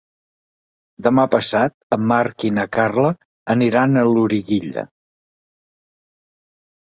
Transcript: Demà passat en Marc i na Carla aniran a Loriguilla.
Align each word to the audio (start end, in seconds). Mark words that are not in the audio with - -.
Demà 1.07 1.23
passat 1.33 1.75
en 1.97 2.07
Marc 2.11 2.45
i 2.47 2.51
na 2.55 2.63
Carla 2.79 3.11
aniran 3.55 4.01
a 4.01 4.05
Loriguilla. 4.15 4.87